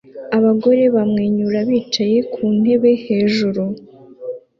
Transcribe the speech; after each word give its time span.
Abagore 0.37 0.83
bamwenyura 0.95 1.59
bicaye 1.69 2.17
ku 2.33 2.41
ntebe 2.59 2.91
hejuru 3.05 3.63